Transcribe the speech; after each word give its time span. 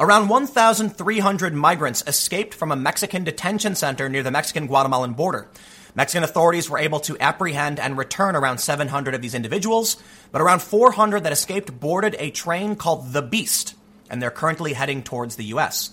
Around 0.00 0.30
1,300 0.30 1.52
migrants 1.52 2.02
escaped 2.06 2.54
from 2.54 2.72
a 2.72 2.76
Mexican 2.76 3.22
detention 3.22 3.74
center 3.74 4.08
near 4.08 4.22
the 4.22 4.30
Mexican 4.30 4.66
Guatemalan 4.66 5.12
border. 5.12 5.46
Mexican 5.94 6.24
authorities 6.24 6.70
were 6.70 6.78
able 6.78 7.00
to 7.00 7.18
apprehend 7.20 7.78
and 7.78 7.98
return 7.98 8.34
around 8.34 8.58
700 8.60 9.14
of 9.14 9.20
these 9.20 9.34
individuals, 9.34 9.98
but 10.32 10.40
around 10.40 10.62
400 10.62 11.24
that 11.24 11.34
escaped 11.34 11.78
boarded 11.78 12.16
a 12.18 12.30
train 12.30 12.76
called 12.76 13.12
the 13.12 13.20
Beast, 13.20 13.74
and 14.08 14.22
they're 14.22 14.30
currently 14.30 14.72
heading 14.72 15.02
towards 15.02 15.36
the 15.36 15.44
U.S. 15.44 15.90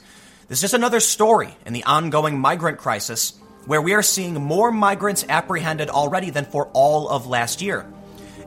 This 0.47 0.59
is 0.59 0.61
just 0.61 0.73
another 0.73 1.01
story 1.01 1.57
in 1.65 1.73
the 1.73 1.83
ongoing 1.83 2.39
migrant 2.39 2.77
crisis 2.77 3.33
where 3.65 3.81
we 3.81 3.93
are 3.93 4.01
seeing 4.01 4.35
more 4.35 4.71
migrants 4.71 5.25
apprehended 5.27 5.89
already 5.89 6.29
than 6.29 6.45
for 6.45 6.69
all 6.71 7.09
of 7.09 7.27
last 7.27 7.61
year. 7.61 7.85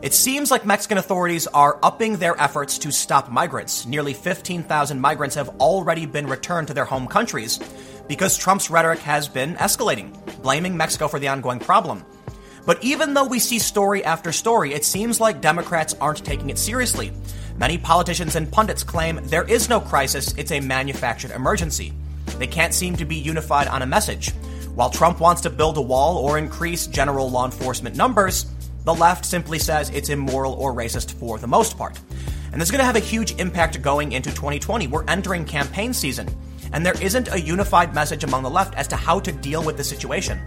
It 0.03 0.15
seems 0.15 0.51
like 0.51 0.65
Mexican 0.65 0.97
authorities 0.97 1.47
are 1.49 1.79
upping 1.83 2.17
their 2.17 2.41
efforts 2.41 2.79
to 2.79 2.91
stop 2.91 3.31
migrants. 3.31 3.85
Nearly 3.85 4.15
15,000 4.15 4.99
migrants 4.99 5.35
have 5.35 5.51
already 5.61 6.07
been 6.07 6.27
returned 6.27 6.69
to 6.69 6.75
their 6.75 6.87
home 6.87 7.07
countries 7.07 7.61
because 8.09 8.39
Trump's 8.39 8.71
rhetoric 8.71 9.01
has 9.01 9.29
been 9.29 9.57
escalating, 9.57 10.17
blaming 10.41 10.75
Mexico 10.75 11.07
for 11.07 11.19
the 11.19 11.29
ongoing 11.29 11.59
problem. 11.59 12.03
But 12.65 12.83
even 12.83 13.13
though 13.13 13.27
we 13.27 13.39
see 13.39 13.59
story 13.59 14.03
after 14.03 14.33
story, 14.33 14.73
it 14.73 14.87
seems 14.87 15.21
like 15.21 15.43
Democrats 15.43 15.95
aren't 16.01 16.25
taking 16.25 16.49
it 16.49 16.57
seriously. 16.57 17.13
Many 17.59 17.77
politicians 17.77 18.37
and 18.37 18.51
pundits 18.51 18.83
claim 18.83 19.21
there 19.25 19.47
is 19.47 19.69
no 19.69 19.81
crisis, 19.81 20.33
it's 20.39 20.53
a 20.53 20.61
manufactured 20.61 21.33
emergency. 21.33 21.93
They 22.39 22.47
can't 22.47 22.73
seem 22.73 22.97
to 22.97 23.05
be 23.05 23.17
unified 23.17 23.69
on 23.69 23.83
a 23.83 23.87
message. 23.87 24.31
While 24.75 24.89
Trump 24.89 25.21
wants 25.21 25.43
to 25.43 25.51
build 25.51 25.77
a 25.77 25.83
wall 25.83 26.17
or 26.17 26.39
increase 26.39 26.87
general 26.87 27.31
law 27.31 27.45
enforcement 27.45 27.97
numbers, 27.97 28.47
the 28.85 28.95
left 28.95 29.25
simply 29.25 29.59
says 29.59 29.91
it's 29.91 30.09
immoral 30.09 30.55
or 30.55 30.73
racist 30.73 31.13
for 31.13 31.39
the 31.39 31.47
most 31.47 31.77
part. 31.77 31.99
And 32.53 32.61
this 32.61 32.69
is 32.69 32.73
going 32.73 32.81
to 32.81 32.87
have 32.87 32.97
a 32.97 33.01
huge 33.01 33.33
impact 33.39 33.81
going 33.83 34.13
into 34.13 34.31
2020. 34.31 34.87
We're 34.89 35.05
entering 35.05 35.45
campaign 35.45 35.93
season, 35.93 36.29
and 36.73 36.85
there 36.85 37.01
isn't 37.01 37.33
a 37.33 37.41
unified 37.41 37.95
message 37.95 38.25
among 38.25 38.43
the 38.43 38.51
left 38.51 38.75
as 38.75 38.89
to 38.89 38.97
how 38.97 39.21
to 39.21 39.33
deal 39.33 39.63
with 39.63 39.77
the 39.77 39.85
situation. 39.85 40.41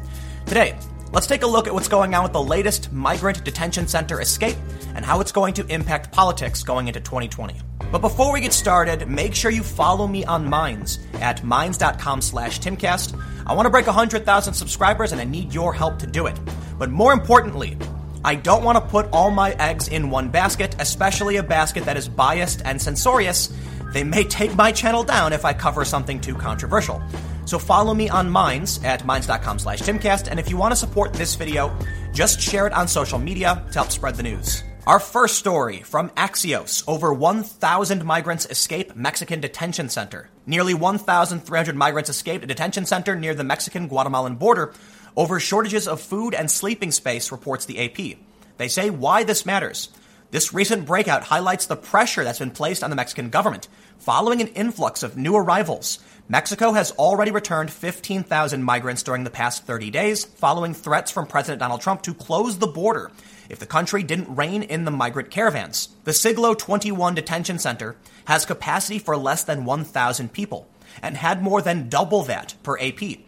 Today, 0.45 0.76
let's 1.14 1.28
take 1.28 1.44
a 1.44 1.48
look 1.48 1.67
at 1.67 1.73
what's 1.73 1.88
going 1.88 2.14
on 2.14 2.23
with 2.23 2.34
the 2.34 2.44
latest 2.44 2.92
migrant 2.92 3.44
detention 3.45 3.88
center 3.88 4.20
escape 4.20 4.58
and 4.95 5.06
how 5.06 5.22
it's 5.22 5.31
going 5.31 5.54
to 5.54 5.66
impact 5.67 6.11
politics 6.11 6.64
going 6.64 6.88
into 6.88 7.00
2020. 7.00 7.56
But 7.92 8.00
before 8.00 8.34
we 8.34 8.42
get 8.42 8.54
started, 8.54 9.08
make 9.08 9.36
sure 9.36 9.52
you 9.52 9.64
follow 9.64 10.08
me 10.08 10.26
on 10.26 10.50
Minds 10.50 11.00
at 11.22 11.44
minds.com 11.44 12.22
slash 12.22 12.59
timcast. 12.59 13.17
I 13.45 13.54
want 13.54 13.67
to 13.67 13.70
break 13.70 13.86
100,000 13.86 14.54
subscribers 14.54 15.11
and 15.11 15.22
I 15.22 15.26
need 15.26 15.54
your 15.54 15.73
help 15.73 16.00
to 16.00 16.08
do 16.08 16.26
it. 16.26 16.39
But 16.80 16.89
more 16.89 17.14
importantly, 17.14 17.78
I 18.26 18.36
don't 18.36 18.64
want 18.64 18.78
to 18.78 18.90
put 18.90 19.10
all 19.12 19.32
my 19.32 19.52
eggs 19.54 19.90
in 19.90 20.10
one 20.10 20.30
basket, 20.30 20.76
especially 20.80 21.36
a 21.38 21.44
basket 21.44 21.84
that 21.86 21.98
is 21.98 22.08
biased 22.08 22.62
and 22.64 22.82
censorious. 22.82 23.54
They 23.92 24.04
may 24.04 24.24
take 24.24 24.56
my 24.56 24.72
channel 24.72 25.04
down 25.04 25.34
if 25.34 25.44
I 25.44 25.54
cover 25.54 25.84
something 25.84 26.22
too 26.22 26.36
controversial. 26.36 27.02
So 27.46 27.60
follow 27.60 27.94
me 27.94 28.08
on 28.08 28.30
Minds 28.30 28.82
at 28.84 29.06
minds.com 29.06 29.60
slash 29.60 29.82
timcast, 29.82 30.30
and 30.30 30.40
if 30.40 30.50
you 30.50 30.56
want 30.56 30.72
to 30.72 30.78
support 30.78 31.14
this 31.14 31.36
video, 31.36 31.78
just 32.14 32.40
share 32.40 32.66
it 32.66 32.74
on 32.74 32.88
social 32.88 33.20
media 33.20 33.62
to 33.68 33.74
help 33.74 33.92
spread 33.92 34.16
the 34.16 34.24
news. 34.24 34.64
Our 34.86 35.00
first 35.00 35.38
story 35.38 35.82
from 35.82 36.10
Axios. 36.10 36.84
Over 36.88 37.14
1,000 37.14 38.04
migrants 38.04 38.46
escape 38.50 38.96
Mexican 38.98 39.40
detention 39.40 39.88
center. 39.88 40.30
Nearly 40.46 40.74
1,300 40.74 41.76
migrants 41.76 42.10
escaped 42.10 42.44
a 42.44 42.48
detention 42.48 42.86
center 42.86 43.16
near 43.16 43.34
the 43.34 43.46
Mexican 43.46 43.88
Guatemalan 43.88 44.36
border 44.36 44.74
over 45.16 45.39
shortages 45.39 45.88
of 45.88 46.02
food 46.02 46.33
and 46.33 46.50
sleeping 46.50 46.92
space, 46.92 47.31
reports 47.31 47.66
the 47.66 47.80
AP. 47.80 48.17
They 48.58 48.67
say 48.67 48.89
why 48.89 49.23
this 49.23 49.45
matters. 49.45 49.89
This 50.31 50.53
recent 50.53 50.88
breakout 50.88 51.23
highlights 51.23 51.67
the 51.67 51.75
pressure 51.75 52.23
that's 52.23 52.39
been 52.39 52.50
placed 52.50 52.83
on 52.83 52.89
the 52.89 52.95
Mexican 52.95 53.30
government. 53.30 53.67
Following 54.00 54.42
an 54.42 54.47
influx 54.47 55.03
of 55.03 55.16
new 55.16 55.36
arrivals, 55.36 56.00
Mexico 56.28 56.72
has 56.72 56.92
already 56.94 57.30
returned 57.30 57.70
15,000 57.70 58.64
migrants 58.64 59.03
during 59.03 59.23
the 59.23 59.30
past 59.30 59.66
30 59.66 59.92
days, 59.92 60.23
following 60.25 60.73
threats 60.73 61.11
from 61.11 61.27
President 61.27 61.59
Donald 61.59 61.81
Trump 61.81 62.02
to 62.02 62.16
close 62.16 62.58
the 62.58 62.66
border 62.66 63.11
if 63.49 63.59
the 63.59 63.67
country 63.67 64.02
didn't 64.02 64.36
rein 64.36 64.64
in 64.64 64.86
the 64.86 64.92
migrant 64.92 65.30
caravans. 65.30 65.89
The 66.05 66.14
Siglo 66.14 66.55
21 66.55 67.14
detention 67.14 67.59
center 67.59 67.95
has 68.26 68.45
capacity 68.45 68.98
for 68.98 69.15
less 69.15 69.43
than 69.43 69.65
1,000 69.65 70.33
people 70.33 70.67
and 71.02 71.15
had 71.15 71.43
more 71.43 71.61
than 71.61 71.89
double 71.89 72.23
that 72.23 72.55
per 72.64 72.80
AP. 72.80 73.20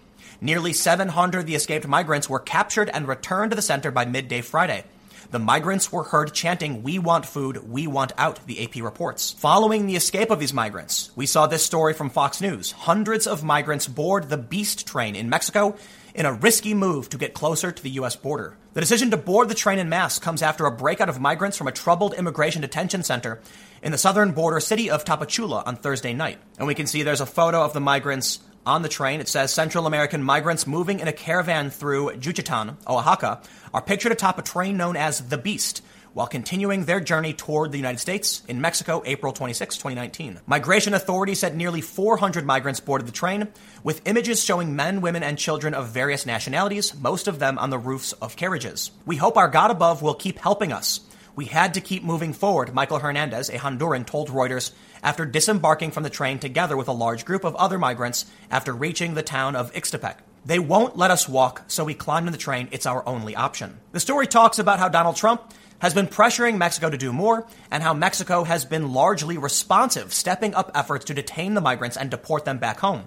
Nearly 0.42 0.74
700 0.74 1.40
of 1.40 1.46
the 1.46 1.56
escaped 1.56 1.88
migrants 1.88 2.30
were 2.30 2.40
captured 2.40 2.90
and 2.90 3.08
returned 3.08 3.52
to 3.52 3.56
the 3.56 3.62
center 3.62 3.92
by 3.92 4.06
midday 4.06 4.42
Friday. 4.42 4.84
The 5.32 5.40
migrants 5.40 5.92
were 5.92 6.04
heard 6.04 6.34
chanting, 6.34 6.84
We 6.84 7.00
want 7.00 7.26
food, 7.26 7.70
we 7.70 7.88
want 7.88 8.12
out, 8.18 8.46
the 8.46 8.64
AP 8.64 8.84
reports. 8.84 9.32
Following 9.32 9.88
the 9.88 9.96
escape 9.96 10.30
of 10.30 10.40
these 10.40 10.54
migrants, 10.54 11.12
we 11.16 11.26
saw 11.26 11.48
this 11.48 11.66
story 11.66 11.94
from 11.94 12.10
Fox 12.10 12.42
News. 12.42 12.72
Hundreds 12.72 13.26
of 13.26 13.44
migrants 13.44 13.88
board 13.88 14.30
the 14.30 14.38
Beast 14.38 14.88
train 14.88 15.16
in 15.16 15.30
Mexico 15.30 15.76
in 16.14 16.26
a 16.26 16.34
risky 16.34 16.74
move 16.74 17.10
to 17.10 17.18
get 17.18 17.34
closer 17.34 17.72
to 17.72 17.84
the 17.84 17.90
U.S. 17.92 18.16
border. 18.16 18.56
The 18.74 18.82
decision 18.82 19.12
to 19.12 19.18
board 19.18 19.50
the 19.50 19.56
train 19.56 19.80
in 19.80 19.90
mass 19.90 20.20
comes 20.20 20.42
after 20.42 20.66
a 20.66 20.72
breakout 20.72 21.10
of 21.10 21.20
migrants 21.20 21.58
from 21.58 21.68
a 21.68 21.72
troubled 21.72 22.14
immigration 22.14 22.62
detention 22.62 23.04
center 23.04 23.42
in 23.82 23.92
the 23.92 23.98
southern 23.98 24.32
border 24.32 24.60
city 24.60 24.90
of 24.90 25.06
Tapachula 25.06 25.66
on 25.66 25.76
Thursday 25.76 26.14
night. 26.14 26.40
And 26.58 26.68
we 26.68 26.76
can 26.76 26.88
see 26.88 27.04
there's 27.04 27.22
a 27.22 27.26
photo 27.26 27.62
of 27.64 27.74
the 27.74 27.82
migrants 27.82 28.40
on 28.66 28.82
the 28.82 28.90
train, 28.90 29.22
it 29.22 29.28
says 29.28 29.54
Central 29.54 29.88
American 29.88 30.24
migrants 30.24 30.66
moving 30.66 31.00
in 31.00 31.08
a 31.08 31.14
caravan 31.14 31.70
through 31.70 32.12
Juchitán, 32.12 32.76
Oaxaca, 32.88 33.42
are 33.74 33.82
pictured 33.82 34.12
atop 34.12 34.40
a 34.40 34.42
train 34.42 34.78
known 34.78 34.96
as 34.96 35.28
the 35.28 35.38
Beast 35.38 35.82
while 36.16 36.28
continuing 36.28 36.86
their 36.86 37.02
journey 37.02 37.34
toward 37.34 37.74
the 37.74 37.78
United 37.78 38.00
States 38.00 38.42
in 38.48 38.62
Mexico, 38.62 39.04
April 39.06 39.34
26, 39.34 39.76
2019. 39.76 40.40
Migration 40.48 40.94
authorities 40.94 41.40
said 41.40 41.58
nearly 41.58 41.82
400 41.82 42.46
migrants 42.46 42.80
boarded 42.80 43.06
the 43.06 43.12
train, 43.12 43.50
with 43.84 44.08
images 44.08 44.42
showing 44.42 44.78
men, 44.78 45.02
women, 45.02 45.24
and 45.24 45.38
children 45.38 45.74
of 45.74 45.90
various 45.90 46.26
nationalities, 46.26 46.96
most 46.96 47.28
of 47.28 47.40
them 47.40 47.58
on 47.60 47.70
the 47.70 47.78
roofs 47.78 48.14
of 48.14 48.38
carriages. 48.38 48.92
We 49.06 49.18
hope 49.18 49.36
our 49.36 49.50
God 49.50 49.72
above 49.72 50.02
will 50.02 50.14
keep 50.14 50.40
helping 50.40 50.72
us. 50.72 51.02
We 51.36 51.46
had 51.46 51.74
to 51.74 51.82
keep 51.82 52.02
moving 52.02 52.32
forward, 52.32 52.74
Michael 52.74 53.00
Hernandez, 53.00 53.50
a 53.50 53.58
Honduran, 53.58 54.06
told 54.06 54.30
Reuters 54.30 54.72
after 55.04 55.26
disembarking 55.26 55.92
from 55.92 56.04
the 56.04 56.10
train 56.10 56.40
together 56.40 56.78
with 56.78 56.88
a 56.88 56.94
large 56.94 57.26
group 57.26 57.44
of 57.44 57.56
other 57.58 57.78
migrants 57.78 58.26
after 58.50 58.72
reaching 58.74 59.14
the 59.14 59.22
town 59.22 59.54
of 59.54 59.74
Ixtepec. 59.74 60.16
They 60.46 60.60
won't 60.60 60.96
let 60.96 61.12
us 61.12 61.28
walk, 61.28 61.64
so 61.68 61.84
we 61.84 61.94
climbed 61.94 62.28
in 62.28 62.32
the 62.32 62.38
train. 62.38 62.70
It's 62.72 62.86
our 62.86 63.06
only 63.06 63.36
option. 63.36 63.80
The 63.92 64.00
story 64.00 64.28
talks 64.28 64.60
about 64.60 64.80
how 64.80 64.88
Donald 64.88 65.18
Trump 65.18 65.42
has 65.80 65.94
been 65.94 66.08
pressuring 66.08 66.58
Mexico 66.58 66.90
to 66.90 66.98
do 66.98 67.12
more 67.12 67.46
and 67.70 67.84
how 67.84 67.94
Mexico 67.94 68.46
has 68.46 68.64
been 68.64 68.94
largely 68.94 69.38
responsive, 69.38 70.14
stepping 70.14 70.56
up 70.56 70.72
efforts 70.74 71.04
to 71.06 71.14
detain 71.14 71.54
the 71.54 71.62
migrants 71.62 71.98
and 71.98 72.10
deport 72.10 72.46
them 72.46 72.60
back 72.60 72.80
home. 72.80 73.04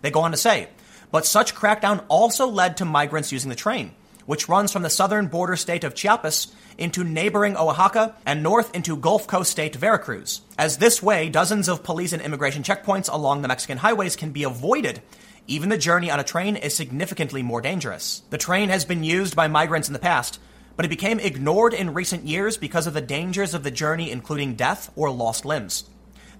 They 0.00 0.12
go 0.12 0.20
on 0.20 0.30
to 0.30 0.36
say, 0.36 0.68
but 1.10 1.26
such 1.26 1.56
crackdown 1.56 2.04
also 2.08 2.46
led 2.46 2.76
to 2.76 2.84
migrants 2.84 3.32
using 3.32 3.48
the 3.48 3.56
train, 3.56 3.94
which 4.26 4.48
runs 4.48 4.72
from 4.72 4.82
the 4.82 4.90
southern 4.90 5.26
border 5.26 5.56
state 5.56 5.84
of 5.84 5.94
Chiapas 5.94 6.54
into 6.78 7.04
neighboring 7.04 7.56
Oaxaca 7.56 8.14
and 8.26 8.42
north 8.42 8.74
into 8.74 8.96
Gulf 8.96 9.26
Coast 9.26 9.50
state 9.50 9.76
Veracruz. 9.76 10.40
As 10.58 10.78
this 10.78 11.02
way, 11.02 11.28
dozens 11.28 11.68
of 11.68 11.82
police 11.82 12.12
and 12.12 12.22
immigration 12.22 12.62
checkpoints 12.62 13.12
along 13.12 13.42
the 13.42 13.48
Mexican 13.48 13.78
highways 13.78 14.16
can 14.16 14.30
be 14.30 14.44
avoided. 14.44 15.02
Even 15.46 15.68
the 15.68 15.78
journey 15.78 16.10
on 16.10 16.18
a 16.18 16.24
train 16.24 16.56
is 16.56 16.74
significantly 16.74 17.42
more 17.42 17.60
dangerous. 17.60 18.22
The 18.30 18.38
train 18.38 18.70
has 18.70 18.84
been 18.84 19.04
used 19.04 19.36
by 19.36 19.46
migrants 19.48 19.88
in 19.88 19.92
the 19.92 19.98
past, 19.98 20.40
but 20.76 20.84
it 20.84 20.88
became 20.88 21.20
ignored 21.20 21.74
in 21.74 21.94
recent 21.94 22.24
years 22.24 22.56
because 22.56 22.86
of 22.86 22.94
the 22.94 23.00
dangers 23.00 23.54
of 23.54 23.62
the 23.62 23.70
journey, 23.70 24.10
including 24.10 24.54
death 24.54 24.90
or 24.96 25.10
lost 25.10 25.44
limbs. 25.44 25.84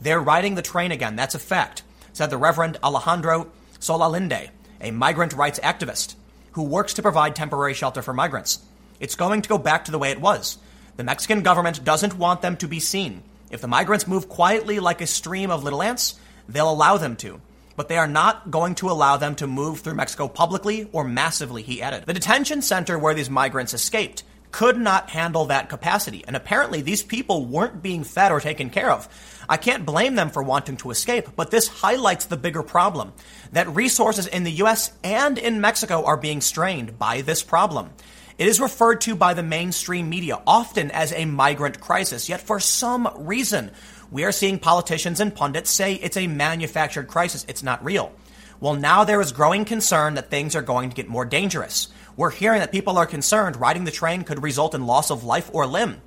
They're 0.01 0.21
riding 0.21 0.55
the 0.55 0.63
train 0.63 0.91
again, 0.91 1.17
that's 1.17 1.35
a 1.35 1.39
fact, 1.39 1.83
said 2.13 2.31
the 2.31 2.37
Reverend 2.39 2.79
Alejandro 2.83 3.51
Solalinde, 3.79 4.49
a 4.81 4.91
migrant 4.91 5.35
rights 5.35 5.61
activist 5.61 6.17
who 6.55 6.63
works 6.63 6.95
to 6.95 7.03
provide 7.03 7.37
temporary 7.37 7.75
shelter 7.75 8.03
for 8.03 8.13
migrants. 8.13 8.61
It's 9.01 9.15
going 9.15 9.43
to 9.43 9.49
go 9.49 9.59
back 9.59 9.85
to 9.85 9.93
the 9.93 9.99
way 9.99 10.11
it 10.11 10.21
was. 10.21 10.59
The 10.97 11.05
Mexican 11.05 11.43
government 11.43 11.85
doesn't 11.85 12.17
want 12.17 12.43
them 12.43 12.57
to 12.59 12.69
be 12.69 12.81
seen. 12.81 13.23
If 13.51 13.61
the 13.61 13.69
migrants 13.69 14.07
move 14.07 14.29
quietly 14.29 14.81
like 14.81 15.01
a 15.01 15.07
stream 15.07 15.51
of 15.51 15.65
little 15.65 15.83
ants, 15.83 16.19
they'll 16.49 16.71
allow 16.71 16.97
them 16.97 17.17
to. 17.17 17.41
But 17.77 17.89
they 17.89 17.99
are 17.99 18.07
not 18.07 18.53
going 18.53 18.77
to 18.77 18.91
allow 18.91 19.17
them 19.17 19.35
to 19.37 19.49
move 19.49 19.81
through 19.81 19.95
Mexico 19.95 20.29
publicly 20.29 20.89
or 20.93 21.03
massively, 21.03 21.63
he 21.63 21.83
added. 21.83 22.07
The 22.07 22.15
detention 22.15 22.63
center 22.63 22.99
where 22.99 23.15
these 23.15 23.31
migrants 23.31 23.75
escaped 23.75 24.23
could 24.55 24.79
not 24.79 25.11
handle 25.11 25.47
that 25.47 25.69
capacity. 25.69 26.23
And 26.29 26.37
apparently, 26.37 26.81
these 26.81 27.03
people 27.03 27.45
weren't 27.45 27.83
being 27.83 28.05
fed 28.05 28.31
or 28.31 28.39
taken 28.39 28.71
care 28.71 28.89
of. 28.89 29.09
I 29.49 29.57
can't 29.57 29.85
blame 29.85 30.15
them 30.15 30.31
for 30.31 30.45
wanting 30.45 30.77
to 30.77 30.93
escape, 30.93 31.31
but 31.35 31.51
this 31.51 31.67
highlights 31.67 32.27
the 32.27 32.37
bigger 32.37 32.63
problem 32.63 33.15
that 33.51 33.69
resources 33.75 34.29
in 34.29 34.45
the 34.45 34.53
US 34.63 34.93
and 35.03 35.39
in 35.39 35.61
Mexico 35.61 36.05
are 36.05 36.17
being 36.17 36.41
strained 36.41 37.01
by 37.01 37.23
this 37.23 37.43
problem. 37.43 37.91
It 38.39 38.47
is 38.47 38.61
referred 38.61 39.01
to 39.01 39.17
by 39.17 39.35
the 39.35 39.43
mainstream 39.43 40.09
media 40.09 40.41
often 40.47 40.93
as 40.93 41.13
a 41.13 41.25
migrant 41.25 41.81
crisis, 41.81 42.29
yet 42.29 42.41
for 42.41 42.61
some 42.61 43.09
reason, 43.17 43.73
we 44.13 44.23
are 44.23 44.31
seeing 44.31 44.61
politicians 44.61 45.19
and 45.19 45.35
pundits 45.35 45.71
say 45.71 45.95
it's 45.95 46.17
a 46.17 46.29
manufactured 46.29 47.09
crisis. 47.09 47.45
It's 47.49 47.65
not 47.65 47.85
real. 47.85 48.13
Well, 48.61 48.75
now 48.75 49.05
there 49.05 49.21
is 49.21 49.33
growing 49.33 49.65
concern 49.65 50.15
that 50.15 50.31
things 50.31 50.55
are 50.57 50.63
going 50.63 50.91
to 50.91 50.97
get 50.97 51.09
more 51.09 51.25
dangerous. 51.25 51.89
We're 52.17 52.31
hearing 52.31 52.61
that 52.61 52.73
people 52.73 52.97
are 52.99 53.07
concerned 53.07 53.57
riding 53.57 53.85
the 53.85 53.91
train 53.91 54.25
could 54.25 54.43
result 54.43 54.75
in 54.75 54.87
loss 54.87 55.11
of 55.11 55.25
life 55.25 55.51
or 55.53 55.67
limb. 55.67 56.01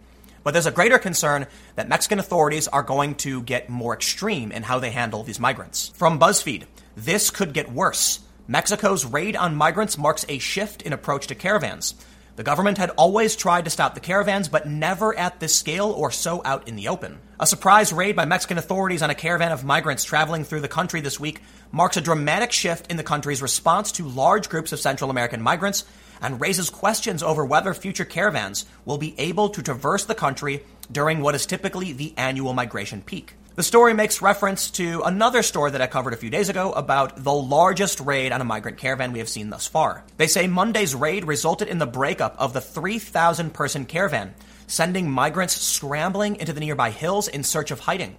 But 0.44 0.52
there's 0.52 0.66
a 0.66 0.72
greater 0.72 0.98
concern 0.98 1.48
that 1.76 1.90
Mexican 1.90 2.20
authorities 2.20 2.70
are 2.70 2.84
going 2.84 3.16
to 3.16 3.42
get 3.42 3.70
more 3.70 3.94
extreme 3.94 4.52
in 4.52 4.64
how 4.64 4.80
they 4.80 4.92
handle 4.92 5.24
these 5.24 5.42
migrants. 5.42 5.90
From 5.90 6.20
BuzzFeed, 6.20 6.64
this 6.96 7.30
could 7.30 7.54
get 7.54 7.72
worse. 7.72 8.22
Mexico's 8.48 9.06
raid 9.06 9.36
on 9.36 9.56
migrants 9.56 9.98
marks 9.98 10.26
a 10.30 10.40
shift 10.40 10.82
in 10.82 10.94
approach 10.94 11.28
to 11.28 11.36
caravans. 11.36 11.96
The 12.38 12.44
government 12.44 12.78
had 12.78 12.92
always 12.92 13.36
tried 13.36 13.66
to 13.66 13.72
stop 13.72 13.96
the 13.96 14.00
caravans, 14.00 14.48
but 14.48 14.68
never 14.68 15.18
at 15.18 15.40
this 15.40 15.56
scale 15.56 15.90
or 15.90 16.12
so 16.12 16.44
out 16.46 16.68
in 16.68 16.76
the 16.76 16.88
open. 16.88 17.18
A 17.40 17.48
surprise 17.48 17.92
raid 17.92 18.16
by 18.16 18.26
Mexican 18.26 18.60
authorities 18.60 19.02
on 19.02 19.10
a 19.10 19.16
caravan 19.16 19.52
of 19.52 19.66
migrants 19.66 20.04
traveling 20.04 20.44
through 20.44 20.60
the 20.60 20.68
country 20.68 21.02
this 21.02 21.20
week 21.20 21.42
marks 21.72 21.98
a 21.98 22.02
dramatic 22.02 22.52
shift 22.52 22.92
in 22.92 22.98
the 22.98 23.04
country's 23.04 23.42
response 23.42 23.92
to 23.94 24.08
large 24.08 24.50
groups 24.50 24.72
of 24.72 24.80
Central 24.80 25.10
American 25.10 25.42
migrants 25.42 25.84
and 26.22 26.40
raises 26.40 26.70
questions 26.70 27.24
over 27.24 27.44
whether 27.44 27.74
future 27.74 28.06
caravans 28.06 28.68
will 28.86 29.00
be 29.00 29.20
able 29.20 29.50
to 29.50 29.64
traverse 29.64 30.06
the 30.06 30.14
country 30.14 30.64
during 30.92 31.22
what 31.22 31.34
is 31.34 31.48
typically 31.48 31.92
the 31.92 32.14
annual 32.18 32.54
migration 32.54 33.02
peak. 33.02 33.34
The 33.58 33.64
story 33.64 33.96
makes 33.96 34.22
reference 34.22 34.70
to 34.78 35.02
another 35.02 35.42
story 35.42 35.72
that 35.72 35.82
I 35.82 35.88
covered 35.88 36.14
a 36.14 36.18
few 36.18 36.30
days 36.30 36.48
ago 36.48 36.74
about 36.74 37.24
the 37.24 37.34
largest 37.34 38.00
raid 38.00 38.32
on 38.32 38.40
a 38.40 38.44
migrant 38.44 38.78
caravan 38.78 39.14
we 39.14 39.18
have 39.18 39.28
seen 39.28 39.50
thus 39.50 39.66
far. 39.66 40.04
They 40.18 40.28
say 40.28 40.46
Monday's 40.46 40.94
raid 40.94 41.26
resulted 41.26 41.68
in 41.68 41.80
the 41.80 41.88
breakup 41.88 42.36
of 42.38 42.54
the 42.54 42.62
3,000 42.62 43.56
person 43.56 43.86
caravan, 43.86 44.36
sending 44.68 45.10
migrants 45.10 45.60
scrambling 45.60 46.36
into 46.36 46.54
the 46.54 46.60
nearby 46.60 46.92
hills 46.92 47.28
in 47.28 47.44
search 47.44 47.72
of 47.72 47.80
hiding. 47.80 48.16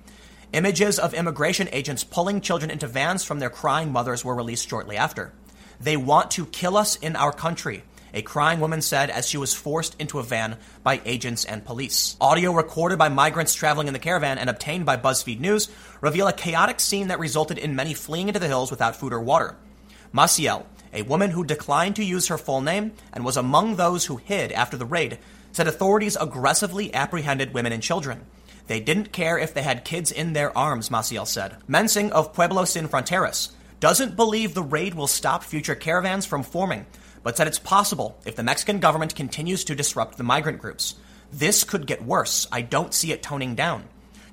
Images 0.53 0.99
of 0.99 1.15
immigration 1.15 1.69
agents 1.71 2.03
pulling 2.03 2.41
children 2.41 2.73
into 2.73 2.89
vans 2.89 3.23
from 3.23 3.39
their 3.39 3.49
crying 3.49 3.93
mothers 3.93 4.25
were 4.25 4.35
released 4.35 4.69
shortly 4.69 4.97
after. 4.97 5.33
They 5.81 5.97
want 5.97 6.33
to 6.33 6.47
kill 6.47 6.77
us 6.77 6.97
in 6.97 7.15
our 7.15 7.31
country 7.31 7.85
a 8.19 8.23
crying 8.23 8.59
woman 8.59 8.83
said 8.83 9.11
as 9.11 9.29
she 9.29 9.37
was 9.39 9.55
forced 9.55 9.95
into 10.01 10.19
a 10.19 10.25
van 10.25 10.57
by 10.83 11.01
agents 11.05 11.45
and 11.45 11.65
police. 11.65 12.17
Audio 12.21 12.53
recorded 12.53 12.99
by 12.99 13.09
migrants 13.09 13.55
traveling 13.55 13.87
in 13.87 13.93
the 13.93 14.01
caravan 14.01 14.39
and 14.39 14.51
obtained 14.51 14.85
by 14.85 14.97
BuzzFeed 14.97 15.39
News 15.39 15.69
reveal 16.01 16.27
a 16.27 16.33
chaotic 16.33 16.81
scene 16.81 17.09
that 17.09 17.21
resulted 17.21 17.59
in 17.59 17.77
many 17.77 17.95
fleeing 17.95 18.27
into 18.27 18.41
the 18.41 18.49
hills 18.49 18.73
without 18.73 18.97
food 18.97 19.13
or 19.13 19.21
water. 19.21 19.55
Maciel, 20.13 20.67
a 20.93 21.03
woman 21.03 21.31
who 21.31 21.45
declined 21.45 21.95
to 21.95 22.05
use 22.05 22.27
her 22.27 22.37
full 22.37 22.61
name 22.61 22.91
and 23.13 23.25
was 23.25 23.37
among 23.37 23.77
those 23.77 24.07
who 24.07 24.17
hid 24.17 24.51
after 24.51 24.77
the 24.77 24.85
raid, 24.85 25.21
said 25.53 25.69
authorities 25.69 26.17
aggressively 26.21 26.93
apprehended 26.93 27.55
women 27.55 27.73
and 27.73 27.85
children. 27.85 28.27
They 28.67 28.81
didn't 28.81 29.13
care 29.13 29.39
if 29.39 29.55
they 29.55 29.63
had 29.63 29.85
kids 29.85 30.11
in 30.11 30.33
their 30.33 30.57
arms, 30.59 30.89
Maciel 30.89 31.25
said. 31.25 31.57
Mensing 31.69 32.11
of 32.11 32.33
Pueblo 32.33 32.65
Sin 32.65 32.89
Fronteras 32.89 33.51
doesn't 33.79 34.17
believe 34.17 34.55
the 34.55 34.63
raid 34.63 34.95
will 34.95 35.07
stop 35.07 35.45
future 35.45 35.77
caravans 35.77 36.27
from 36.27 36.43
forming, 36.43 36.85
but 37.23 37.37
said 37.37 37.47
it's 37.47 37.59
possible 37.59 38.19
if 38.25 38.37
the 38.37 38.43
Mexican 38.43 38.81
government 38.81 39.15
continues 39.15 39.65
to 39.65 39.75
disrupt 39.75 40.17
the 40.17 40.25
migrant 40.25 40.61
groups. 40.61 40.95
This 41.33 41.65
could 41.65 41.87
get 41.87 42.05
worse. 42.05 42.47
I 42.51 42.63
don't 42.63 42.95
see 42.95 43.13
it 43.13 43.23
toning 43.23 43.55
down. 43.55 43.85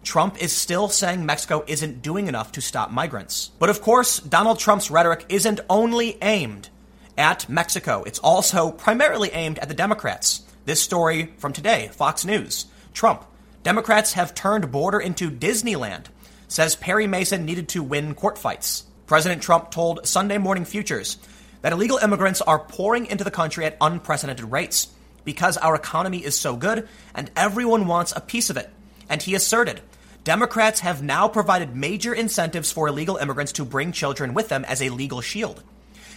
Trump 0.03 0.41
is 0.41 0.51
still 0.51 0.87
saying 0.87 1.25
Mexico 1.25 1.63
isn't 1.67 2.01
doing 2.01 2.27
enough 2.27 2.51
to 2.53 2.61
stop 2.61 2.91
migrants. 2.91 3.51
But 3.59 3.69
of 3.69 3.81
course, 3.81 4.19
Donald 4.19 4.59
Trump's 4.59 4.91
rhetoric 4.91 5.25
isn't 5.29 5.59
only 5.69 6.17
aimed 6.21 6.69
at 7.17 7.49
Mexico, 7.49 8.03
it's 8.03 8.19
also 8.19 8.71
primarily 8.71 9.31
aimed 9.31 9.57
at 9.59 9.67
the 9.67 9.73
Democrats. 9.73 10.43
This 10.65 10.81
story 10.81 11.33
from 11.37 11.53
today, 11.53 11.89
Fox 11.93 12.25
News. 12.25 12.65
Trump, 12.93 13.25
Democrats 13.63 14.13
have 14.13 14.35
turned 14.35 14.71
border 14.71 14.99
into 14.99 15.31
Disneyland, 15.31 16.05
says 16.47 16.75
Perry 16.75 17.07
Mason 17.07 17.45
needed 17.45 17.69
to 17.69 17.83
win 17.83 18.15
court 18.15 18.37
fights. 18.37 18.83
President 19.07 19.41
Trump 19.41 19.71
told 19.71 20.05
Sunday 20.07 20.37
Morning 20.37 20.65
Futures 20.65 21.17
that 21.65 21.73
illegal 21.73 21.97
immigrants 21.97 22.41
are 22.41 22.59
pouring 22.59 23.07
into 23.07 23.23
the 23.23 23.31
country 23.31 23.65
at 23.65 23.75
unprecedented 23.81 24.51
rates 24.51 24.88
because 25.23 25.57
our 25.57 25.73
economy 25.73 26.23
is 26.23 26.38
so 26.38 26.56
good 26.56 26.88
and 27.15 27.31
everyone 27.35 27.88
wants 27.88 28.13
a 28.15 28.21
piece 28.21 28.51
of 28.51 28.57
it. 28.57 28.69
And 29.09 29.19
he 29.19 29.33
asserted 29.33 29.81
Democrats 30.23 30.81
have 30.81 31.01
now 31.01 31.27
provided 31.27 31.75
major 31.75 32.13
incentives 32.13 32.71
for 32.71 32.88
illegal 32.88 33.17
immigrants 33.17 33.53
to 33.53 33.65
bring 33.65 33.91
children 33.91 34.35
with 34.35 34.47
them 34.47 34.63
as 34.65 34.79
a 34.79 34.89
legal 34.89 35.21
shield. 35.21 35.63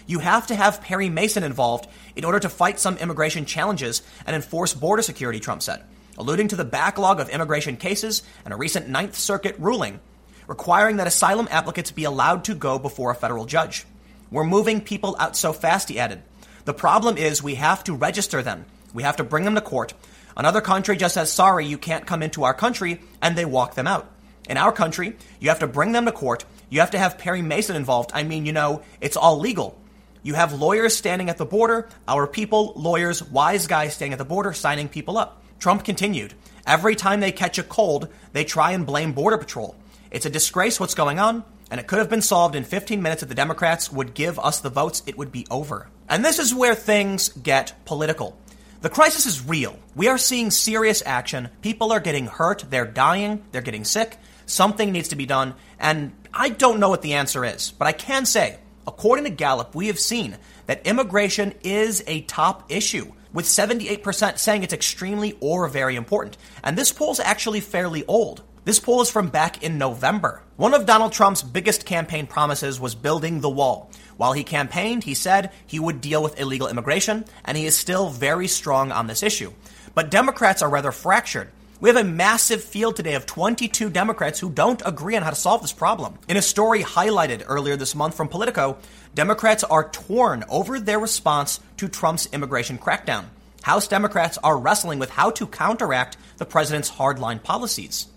You 0.07 0.19
have 0.19 0.49
to 0.49 0.55
have 0.55 0.83
Perry 0.83 1.09
Mason 1.09 1.43
involved 1.43 1.89
in 2.15 2.27
order 2.27 2.41
to 2.41 2.51
fight 2.51 2.79
some 2.79 2.99
immigration 2.99 3.47
challenges 3.47 4.03
and 4.27 4.37
enforce 4.37 4.75
border 4.75 5.01
security, 5.01 5.41
Trump 5.41 5.63
said, 5.63 5.83
alluding 6.19 6.49
to 6.49 6.57
the 6.57 6.65
backlog 6.67 7.21
of 7.21 7.31
immigration 7.31 7.79
cases 7.79 8.23
and 8.45 8.53
a 8.53 8.59
recent 8.59 8.87
Ninth 8.87 9.17
Circuit 9.17 9.57
ruling 9.59 10.01
requiring 10.47 10.99
that 10.99 11.07
asylum 11.07 11.49
applicants 11.51 11.91
be 11.91 12.05
allowed 12.05 12.45
to 12.45 12.55
go 12.55 12.79
before 12.79 13.11
a 13.11 13.15
federal 13.15 13.47
judge. 13.47 13.87
We're 14.31 14.45
moving 14.45 14.81
people 14.81 15.17
out 15.19 15.37
so 15.37 15.53
fast, 15.53 15.89
he 15.89 15.99
added. 15.99 16.23
The 16.65 16.75
problem 16.75 17.17
is 17.17 17.43
we 17.43 17.55
have 17.55 17.83
to 17.85 17.95
register 17.95 18.43
them. 18.43 18.67
We 18.93 19.03
have 19.03 19.17
to 19.17 19.25
bring 19.25 19.45
them 19.45 19.55
to 19.55 19.61
court. 19.61 19.95
Another 20.37 20.61
country 20.61 20.97
just 20.97 21.15
says, 21.15 21.33
sorry, 21.33 21.67
you 21.67 21.79
can't 21.79 22.07
come 22.07 22.23
into 22.23 22.45
our 22.45 22.55
country, 22.55 23.01
and 23.23 23.37
they 23.37 23.45
walk 23.45 23.75
them 23.75 23.87
out. 23.87 24.11
In 24.49 24.57
our 24.57 24.73
country, 24.73 25.17
you 25.41 25.49
have 25.49 25.61
to 25.61 25.67
bring 25.67 25.93
them 25.93 26.05
to 26.05 26.13
court. 26.13 26.45
You 26.71 26.81
have 26.81 26.91
to 26.91 26.99
have 26.99 27.19
Perry 27.19 27.43
Mason 27.43 27.75
involved. 27.75 28.11
I 28.15 28.23
mean, 28.23 28.47
you 28.47 28.53
know, 28.53 28.83
it's 29.01 29.17
all 29.17 29.39
legal. 29.39 29.81
You 30.23 30.35
have 30.35 30.53
lawyers 30.53 30.97
standing 30.97 31.31
at 31.31 31.39
the 31.39 31.47
border, 31.47 31.89
our 32.07 32.27
people, 32.27 32.73
lawyers, 32.77 33.23
wise 33.23 33.67
guys 33.67 33.95
standing 33.95 34.13
at 34.13 34.19
the 34.19 34.25
border, 34.25 34.53
signing 34.53 34.89
people 34.89 35.17
up. 35.17 35.43
Trump 35.59 35.85
continued. 35.85 36.35
Every 36.67 36.97
time 36.97 37.21
they 37.21 37.33
catch 37.33 37.59
a 37.59 37.63
cold, 37.63 38.09
they 38.33 38.45
try 38.45 38.73
and 38.73 38.87
blame 38.87 39.13
Border 39.13 39.39
Patrol. 39.39 39.75
It's 40.11 40.27
a 40.27 40.31
disgrace 40.31 40.79
what's 40.79 40.95
going 40.95 41.19
on 41.19 41.45
and 41.71 41.81
it 41.81 41.87
could 41.87 41.99
have 41.99 42.09
been 42.09 42.23
solved 42.23 42.55
in 42.55 42.65
15 42.65 43.03
minutes 43.03 43.23
if 43.23 43.29
the 43.29 43.35
Democrats 43.35 43.93
would 43.93 44.15
give 44.15 44.39
us 44.39 44.61
the 44.61 44.71
votes, 44.71 45.03
it 45.07 45.19
would 45.19 45.33
be 45.33 45.47
over. 45.51 45.89
And 46.09 46.25
this 46.25 46.39
is 46.39 46.55
where 46.55 46.75
things 46.75 47.29
get 47.31 47.75
political. 47.85 48.39
The 48.81 48.89
crisis 48.89 49.27
is 49.27 49.45
real. 49.45 49.79
We 49.97 50.09
are 50.09 50.19
seeing 50.19 50.51
serious 50.51 51.03
action. 51.05 51.49
People 51.63 51.93
are 51.93 52.01
getting 52.01 52.27
hurt, 52.27 52.65
they're 52.71 52.87
dying, 52.87 53.43
they're 53.51 53.61
getting 53.61 53.85
sick. 53.85 54.17
Something 54.47 54.93
needs 54.93 55.09
to 55.09 55.17
be 55.17 55.27
done, 55.27 55.55
and 55.79 56.13
I 56.33 56.49
don't 56.49 56.81
know 56.81 56.89
what 56.89 57.03
the 57.03 57.15
answer 57.15 57.45
is, 57.45 57.73
but 57.73 57.87
I 57.87 57.93
can 57.93 58.25
say, 58.25 58.59
according 58.87 59.25
to 59.25 59.31
Gallup, 59.31 59.75
we 59.75 59.89
have 59.89 59.99
seen 59.99 60.39
that 60.67 60.87
immigration 60.87 61.53
is 61.63 62.03
a 62.07 62.23
top 62.23 62.71
issue, 62.71 63.13
with 63.33 63.45
78% 63.45 64.39
saying 64.39 64.63
it's 64.63 64.73
extremely 64.73 65.37
or 65.41 65.69
very 65.69 65.97
important. 65.97 66.39
And 66.65 66.79
this 66.79 66.93
poll 66.93 67.11
is 67.11 67.21
actually 67.21 67.61
fairly 67.61 68.07
old. 68.07 68.43
This 68.65 68.81
poll 68.81 69.03
is 69.03 69.11
from 69.11 69.29
back 69.29 69.63
in 69.63 69.77
November. 69.77 70.43
One 70.59 70.75
of 70.75 70.87
Donald 70.87 71.13
Trump's 71.13 71.45
biggest 71.45 71.87
campaign 71.87 72.27
promises 72.27 72.81
was 72.81 72.97
building 72.97 73.41
the 73.41 73.49
wall. 73.49 73.93
While 74.17 74.33
he 74.33 74.43
campaigned, 74.43 75.05
he 75.05 75.15
said 75.15 75.53
he 75.65 75.79
would 75.79 76.01
deal 76.01 76.21
with 76.21 76.41
illegal 76.41 76.67
immigration, 76.67 77.27
and 77.45 77.57
he 77.57 77.65
is 77.65 77.79
still 77.79 78.09
very 78.11 78.49
strong 78.49 78.91
on 78.91 79.07
this 79.07 79.23
issue. 79.23 79.53
But 79.95 80.11
Democrats 80.11 80.61
are 80.61 80.69
rather 80.69 80.91
fractured. 80.91 81.53
We 81.81 81.89
have 81.91 81.97
a 81.97 82.03
massive 82.03 82.65
field 82.65 82.97
today 82.97 83.15
of 83.15 83.25
22 83.25 83.89
Democrats 83.89 84.41
who 84.41 84.51
don't 84.51 84.83
agree 84.85 85.15
on 85.15 85.23
how 85.23 85.31
to 85.31 85.37
solve 85.37 85.63
this 85.63 85.73
problem. 85.73 86.19
In 86.29 86.37
a 86.37 86.43
story 86.43 86.83
highlighted 86.83 87.45
earlier 87.47 87.77
this 87.77 87.95
month 87.95 88.17
from 88.17 88.27
Politico, 88.27 88.79
Democrats 89.15 89.63
are 89.63 89.89
torn 89.91 90.45
over 90.49 90.81
their 90.81 90.99
response 90.99 91.61
to 91.77 91.87
Trump's 91.87 92.29
immigration 92.33 92.79
crackdown. 92.79 93.27
House 93.63 93.87
Democrats 93.87 94.39
are 94.43 94.59
wrestling 94.59 94.99
with 94.99 95.11
how 95.11 95.31
to 95.31 95.47
counteract 95.47 96.17
the 96.39 96.47
president's 96.47 96.91
hardline 96.91 97.41
policies. 97.41 98.09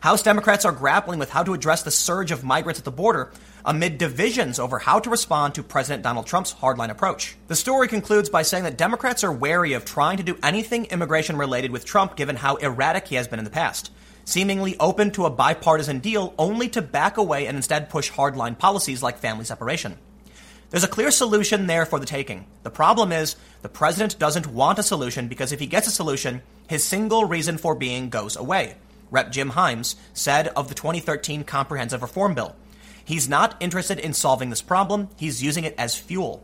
House 0.00 0.22
Democrats 0.22 0.64
are 0.64 0.70
grappling 0.70 1.18
with 1.18 1.30
how 1.30 1.42
to 1.42 1.54
address 1.54 1.82
the 1.82 1.90
surge 1.90 2.30
of 2.30 2.44
migrants 2.44 2.78
at 2.78 2.84
the 2.84 2.90
border 2.92 3.32
amid 3.64 3.98
divisions 3.98 4.60
over 4.60 4.78
how 4.78 5.00
to 5.00 5.10
respond 5.10 5.56
to 5.56 5.62
President 5.64 6.04
Donald 6.04 6.24
Trump's 6.24 6.54
hardline 6.54 6.90
approach. 6.90 7.36
The 7.48 7.56
story 7.56 7.88
concludes 7.88 8.30
by 8.30 8.42
saying 8.42 8.62
that 8.62 8.78
Democrats 8.78 9.24
are 9.24 9.32
wary 9.32 9.72
of 9.72 9.84
trying 9.84 10.18
to 10.18 10.22
do 10.22 10.38
anything 10.40 10.84
immigration 10.86 11.36
related 11.36 11.72
with 11.72 11.84
Trump 11.84 12.14
given 12.14 12.36
how 12.36 12.54
erratic 12.56 13.08
he 13.08 13.16
has 13.16 13.26
been 13.26 13.40
in 13.40 13.44
the 13.44 13.50
past, 13.50 13.90
seemingly 14.24 14.76
open 14.78 15.10
to 15.10 15.26
a 15.26 15.30
bipartisan 15.30 15.98
deal 15.98 16.32
only 16.38 16.68
to 16.68 16.80
back 16.80 17.16
away 17.16 17.48
and 17.48 17.56
instead 17.56 17.90
push 17.90 18.08
hardline 18.12 18.56
policies 18.56 19.02
like 19.02 19.18
family 19.18 19.44
separation. 19.44 19.98
There's 20.70 20.84
a 20.84 20.88
clear 20.88 21.10
solution 21.10 21.66
there 21.66 21.86
for 21.86 21.98
the 21.98 22.06
taking. 22.06 22.46
The 22.62 22.70
problem 22.70 23.10
is 23.10 23.34
the 23.62 23.68
president 23.68 24.16
doesn't 24.20 24.46
want 24.46 24.78
a 24.78 24.84
solution 24.84 25.26
because 25.26 25.50
if 25.50 25.58
he 25.58 25.66
gets 25.66 25.88
a 25.88 25.90
solution, 25.90 26.42
his 26.68 26.84
single 26.84 27.24
reason 27.24 27.58
for 27.58 27.74
being 27.74 28.10
goes 28.10 28.36
away. 28.36 28.76
Rep. 29.10 29.30
Jim 29.30 29.50
Himes, 29.52 29.96
said 30.12 30.48
of 30.48 30.68
the 30.68 30.74
2013 30.74 31.44
Comprehensive 31.44 32.02
Reform 32.02 32.34
Bill. 32.34 32.54
He's 33.04 33.28
not 33.28 33.56
interested 33.60 33.98
in 33.98 34.12
solving 34.12 34.50
this 34.50 34.60
problem, 34.60 35.08
he's 35.16 35.42
using 35.42 35.64
it 35.64 35.74
as 35.78 35.96
fuel. 35.96 36.42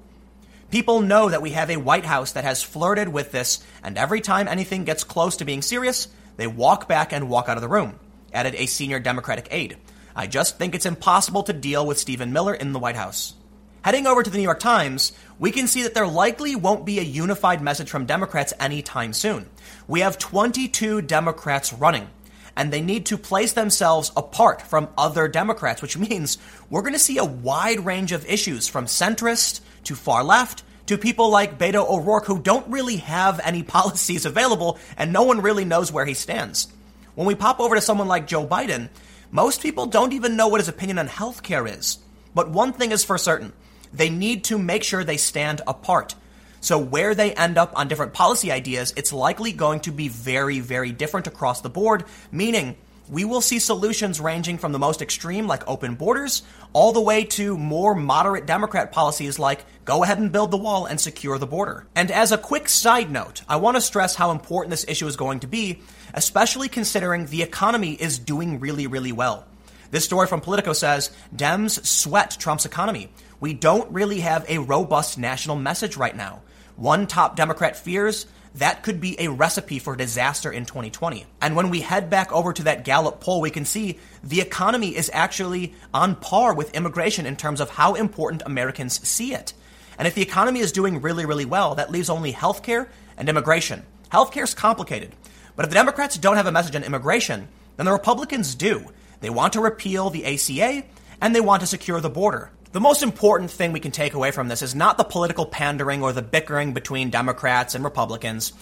People 0.70 1.02
know 1.02 1.28
that 1.28 1.42
we 1.42 1.50
have 1.50 1.70
a 1.70 1.76
White 1.76 2.06
House 2.06 2.32
that 2.32 2.44
has 2.44 2.62
flirted 2.62 3.08
with 3.08 3.32
this, 3.32 3.62
and 3.82 3.98
every 3.98 4.20
time 4.20 4.48
anything 4.48 4.84
gets 4.84 5.04
close 5.04 5.36
to 5.36 5.44
being 5.44 5.62
serious, 5.62 6.08
they 6.36 6.46
walk 6.46 6.88
back 6.88 7.12
and 7.12 7.28
walk 7.28 7.48
out 7.48 7.56
of 7.56 7.62
the 7.62 7.68
room, 7.68 7.98
added 8.32 8.54
a 8.56 8.66
senior 8.66 8.98
Democratic 8.98 9.46
aide. 9.50 9.76
I 10.16 10.26
just 10.26 10.58
think 10.58 10.74
it's 10.74 10.86
impossible 10.86 11.42
to 11.44 11.52
deal 11.52 11.86
with 11.86 11.98
Stephen 11.98 12.32
Miller 12.32 12.54
in 12.54 12.72
the 12.72 12.78
White 12.78 12.96
House. 12.96 13.34
Heading 13.82 14.06
over 14.06 14.22
to 14.22 14.30
the 14.30 14.38
New 14.38 14.44
York 14.44 14.60
Times, 14.60 15.12
we 15.38 15.50
can 15.50 15.66
see 15.66 15.82
that 15.82 15.92
there 15.92 16.06
likely 16.06 16.56
won't 16.56 16.86
be 16.86 16.98
a 16.98 17.02
unified 17.02 17.60
message 17.60 17.90
from 17.90 18.06
Democrats 18.06 18.54
anytime 18.58 19.12
soon. 19.12 19.50
We 19.86 20.00
have 20.00 20.16
22 20.16 21.02
Democrats 21.02 21.72
running 21.72 22.08
and 22.56 22.72
they 22.72 22.80
need 22.80 23.06
to 23.06 23.18
place 23.18 23.52
themselves 23.52 24.12
apart 24.16 24.62
from 24.62 24.88
other 24.96 25.28
Democrats, 25.28 25.82
which 25.82 25.98
means 25.98 26.38
we're 26.70 26.82
going 26.82 26.92
to 26.92 26.98
see 26.98 27.18
a 27.18 27.24
wide 27.24 27.84
range 27.84 28.12
of 28.12 28.26
issues 28.26 28.68
from 28.68 28.86
centrist 28.86 29.60
to 29.84 29.94
far 29.94 30.24
left 30.24 30.62
to 30.86 30.98
people 30.98 31.30
like 31.30 31.58
Beto 31.58 31.88
O'Rourke 31.88 32.26
who 32.26 32.38
don't 32.38 32.68
really 32.68 32.96
have 32.96 33.40
any 33.42 33.62
policies 33.76 34.26
available 34.26 34.78
and 34.96 35.12
no 35.12 35.22
one 35.22 35.40
really 35.40 35.64
knows 35.64 35.92
where 35.92 36.06
he 36.06 36.14
stands. 36.14 36.68
When 37.14 37.26
we 37.26 37.34
pop 37.34 37.60
over 37.60 37.74
to 37.74 37.80
someone 37.80 38.08
like 38.08 38.26
Joe 38.26 38.46
Biden, 38.46 38.88
most 39.30 39.62
people 39.62 39.86
don't 39.86 40.12
even 40.12 40.36
know 40.36 40.48
what 40.48 40.60
his 40.60 40.68
opinion 40.68 40.98
on 40.98 41.08
healthcare 41.08 41.68
is. 41.68 41.98
But 42.34 42.50
one 42.50 42.72
thing 42.72 42.92
is 42.92 43.04
for 43.04 43.18
certain 43.18 43.52
they 43.92 44.10
need 44.10 44.44
to 44.44 44.58
make 44.58 44.82
sure 44.82 45.04
they 45.04 45.16
stand 45.16 45.60
apart. 45.66 46.16
So, 46.64 46.78
where 46.78 47.14
they 47.14 47.34
end 47.34 47.58
up 47.58 47.74
on 47.76 47.88
different 47.88 48.14
policy 48.14 48.50
ideas, 48.50 48.94
it's 48.96 49.12
likely 49.12 49.52
going 49.52 49.80
to 49.80 49.92
be 49.92 50.08
very, 50.08 50.60
very 50.60 50.92
different 50.92 51.26
across 51.26 51.60
the 51.60 51.68
board, 51.68 52.04
meaning 52.32 52.76
we 53.06 53.26
will 53.26 53.42
see 53.42 53.58
solutions 53.58 54.18
ranging 54.18 54.56
from 54.56 54.72
the 54.72 54.78
most 54.78 55.02
extreme, 55.02 55.46
like 55.46 55.68
open 55.68 55.94
borders, 55.94 56.42
all 56.72 56.92
the 56.92 57.02
way 57.02 57.24
to 57.24 57.58
more 57.58 57.94
moderate 57.94 58.46
Democrat 58.46 58.92
policies 58.92 59.38
like 59.38 59.66
go 59.84 60.02
ahead 60.02 60.16
and 60.16 60.32
build 60.32 60.50
the 60.50 60.56
wall 60.56 60.86
and 60.86 60.98
secure 60.98 61.36
the 61.36 61.46
border. 61.46 61.86
And 61.94 62.10
as 62.10 62.32
a 62.32 62.38
quick 62.38 62.70
side 62.70 63.10
note, 63.10 63.42
I 63.46 63.56
want 63.56 63.76
to 63.76 63.82
stress 63.82 64.14
how 64.14 64.30
important 64.30 64.70
this 64.70 64.86
issue 64.88 65.06
is 65.06 65.16
going 65.16 65.40
to 65.40 65.46
be, 65.46 65.82
especially 66.14 66.70
considering 66.70 67.26
the 67.26 67.42
economy 67.42 67.92
is 67.92 68.18
doing 68.18 68.58
really, 68.58 68.86
really 68.86 69.12
well. 69.12 69.44
This 69.90 70.06
story 70.06 70.28
from 70.28 70.40
Politico 70.40 70.72
says 70.72 71.10
Dems 71.36 71.84
sweat 71.84 72.38
Trump's 72.40 72.64
economy. 72.64 73.10
We 73.38 73.52
don't 73.52 73.92
really 73.92 74.20
have 74.20 74.48
a 74.48 74.56
robust 74.56 75.18
national 75.18 75.56
message 75.56 75.98
right 75.98 76.16
now. 76.16 76.40
One 76.76 77.06
top 77.06 77.36
Democrat 77.36 77.76
fears 77.76 78.26
that 78.56 78.82
could 78.82 79.00
be 79.00 79.20
a 79.20 79.28
recipe 79.28 79.78
for 79.78 79.96
disaster 79.96 80.50
in 80.50 80.64
2020. 80.64 81.26
And 81.40 81.56
when 81.56 81.70
we 81.70 81.80
head 81.80 82.08
back 82.08 82.32
over 82.32 82.52
to 82.52 82.62
that 82.64 82.84
Gallup 82.84 83.20
poll, 83.20 83.40
we 83.40 83.50
can 83.50 83.64
see 83.64 83.98
the 84.22 84.40
economy 84.40 84.94
is 84.94 85.10
actually 85.12 85.74
on 85.92 86.14
par 86.14 86.54
with 86.54 86.74
immigration 86.74 87.26
in 87.26 87.36
terms 87.36 87.60
of 87.60 87.70
how 87.70 87.94
important 87.94 88.42
Americans 88.46 89.06
see 89.06 89.34
it. 89.34 89.52
And 89.98 90.06
if 90.06 90.14
the 90.14 90.22
economy 90.22 90.60
is 90.60 90.72
doing 90.72 91.00
really, 91.00 91.26
really 91.26 91.44
well, 91.44 91.74
that 91.74 91.90
leaves 91.90 92.10
only 92.10 92.32
healthcare 92.32 92.88
and 93.16 93.28
immigration. 93.28 93.84
Healthcare 94.12 94.44
is 94.44 94.54
complicated. 94.54 95.12
But 95.56 95.64
if 95.64 95.70
the 95.70 95.74
Democrats 95.74 96.18
don't 96.18 96.36
have 96.36 96.46
a 96.46 96.52
message 96.52 96.76
on 96.76 96.84
immigration, 96.84 97.48
then 97.76 97.86
the 97.86 97.92
Republicans 97.92 98.54
do. 98.54 98.86
They 99.20 99.30
want 99.30 99.52
to 99.54 99.60
repeal 99.60 100.10
the 100.10 100.24
ACA 100.26 100.84
and 101.20 101.34
they 101.34 101.40
want 101.40 101.60
to 101.60 101.66
secure 101.66 102.00
the 102.00 102.10
border. 102.10 102.50
The 102.74 102.80
most 102.80 103.04
important 103.04 103.52
thing 103.52 103.70
we 103.70 103.78
can 103.78 103.92
take 103.92 104.14
away 104.14 104.32
from 104.32 104.48
this 104.48 104.60
is 104.60 104.74
not 104.74 104.98
the 104.98 105.04
political 105.04 105.46
pandering 105.46 106.02
or 106.02 106.12
the 106.12 106.22
bickering 106.22 106.72
between 106.72 107.08
Democrats 107.08 107.76
and 107.76 107.84
Republicans, 107.84 108.52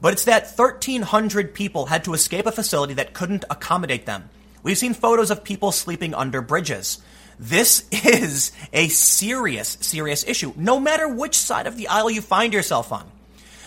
but 0.00 0.12
it's 0.12 0.26
that 0.26 0.52
1,300 0.54 1.52
people 1.52 1.86
had 1.86 2.04
to 2.04 2.14
escape 2.14 2.46
a 2.46 2.52
facility 2.52 2.94
that 2.94 3.12
couldn't 3.12 3.44
accommodate 3.50 4.06
them. 4.06 4.30
We've 4.62 4.78
seen 4.78 4.94
photos 4.94 5.32
of 5.32 5.42
people 5.42 5.72
sleeping 5.72 6.14
under 6.14 6.42
bridges. 6.42 7.02
This 7.40 7.84
is 7.90 8.52
a 8.72 8.86
serious, 8.86 9.76
serious 9.80 10.22
issue, 10.22 10.52
no 10.56 10.78
matter 10.78 11.08
which 11.08 11.36
side 11.36 11.66
of 11.66 11.76
the 11.76 11.88
aisle 11.88 12.08
you 12.08 12.20
find 12.20 12.52
yourself 12.52 12.92
on. 12.92 13.10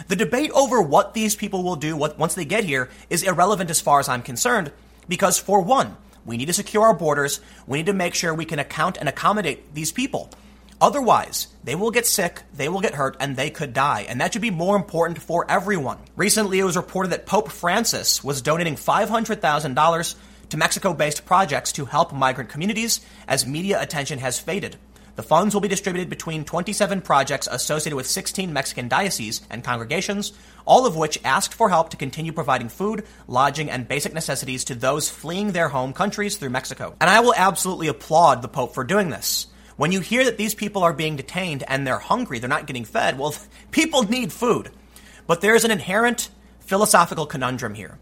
The 0.07 0.15
debate 0.15 0.51
over 0.51 0.81
what 0.81 1.13
these 1.13 1.35
people 1.35 1.61
will 1.61 1.75
do 1.75 1.97
once 1.97 2.35
they 2.35 2.45
get 2.45 2.63
here 2.63 2.89
is 3.09 3.23
irrelevant 3.23 3.69
as 3.69 3.81
far 3.81 3.99
as 3.99 4.07
I'm 4.07 4.21
concerned, 4.21 4.71
because 5.09 5.37
for 5.37 5.59
one, 5.59 5.97
we 6.29 6.37
need 6.37 6.45
to 6.45 6.53
secure 6.53 6.83
our 6.83 6.93
borders. 6.93 7.41
We 7.65 7.79
need 7.79 7.87
to 7.87 7.93
make 7.93 8.13
sure 8.13 8.33
we 8.33 8.45
can 8.45 8.59
account 8.59 8.97
and 8.97 9.09
accommodate 9.09 9.73
these 9.73 9.91
people. 9.91 10.29
Otherwise, 10.79 11.47
they 11.63 11.75
will 11.75 11.91
get 11.91 12.05
sick, 12.05 12.43
they 12.53 12.69
will 12.69 12.79
get 12.79 12.93
hurt, 12.93 13.17
and 13.19 13.35
they 13.35 13.49
could 13.49 13.73
die. 13.73 14.05
And 14.07 14.21
that 14.21 14.31
should 14.31 14.41
be 14.41 14.51
more 14.51 14.77
important 14.77 15.21
for 15.21 15.49
everyone. 15.49 15.97
Recently, 16.15 16.59
it 16.59 16.63
was 16.63 16.77
reported 16.77 17.11
that 17.11 17.25
Pope 17.25 17.51
Francis 17.51 18.23
was 18.23 18.41
donating 18.41 18.75
$500,000 18.75 20.15
to 20.49 20.57
Mexico 20.57 20.93
based 20.93 21.25
projects 21.25 21.71
to 21.73 21.85
help 21.85 22.13
migrant 22.13 22.49
communities 22.49 23.01
as 23.27 23.45
media 23.45 23.81
attention 23.81 24.19
has 24.19 24.39
faded. 24.39 24.77
The 25.19 25.23
funds 25.23 25.53
will 25.53 25.59
be 25.59 25.67
distributed 25.67 26.09
between 26.09 26.45
27 26.45 27.01
projects 27.01 27.49
associated 27.51 27.97
with 27.97 28.07
16 28.07 28.53
Mexican 28.53 28.87
dioceses 28.87 29.41
and 29.49 29.65
congregations, 29.65 30.31
all 30.65 30.85
of 30.85 30.95
which 30.95 31.19
asked 31.25 31.53
for 31.53 31.67
help 31.67 31.89
to 31.89 31.97
continue 31.97 32.31
providing 32.31 32.69
food, 32.69 33.05
lodging, 33.27 33.69
and 33.69 33.85
basic 33.85 34.13
necessities 34.13 34.63
to 34.63 34.75
those 34.75 35.09
fleeing 35.09 35.51
their 35.51 35.67
home 35.67 35.91
countries 35.91 36.37
through 36.37 36.51
Mexico. 36.51 36.95
And 37.01 37.09
I 37.09 37.19
will 37.19 37.33
absolutely 37.35 37.89
applaud 37.89 38.41
the 38.41 38.47
Pope 38.47 38.73
for 38.73 38.85
doing 38.85 39.09
this. 39.09 39.47
When 39.75 39.91
you 39.91 39.99
hear 39.99 40.23
that 40.23 40.37
these 40.37 40.55
people 40.55 40.83
are 40.83 40.93
being 40.93 41.17
detained 41.17 41.65
and 41.67 41.85
they're 41.85 41.99
hungry, 41.99 42.39
they're 42.39 42.47
not 42.47 42.65
getting 42.65 42.85
fed, 42.85 43.19
well, 43.19 43.35
people 43.71 44.03
need 44.03 44.31
food. 44.31 44.71
But 45.27 45.41
there's 45.41 45.65
an 45.65 45.71
inherent 45.71 46.29
philosophical 46.61 47.25
conundrum 47.25 47.73
here. 47.73 47.99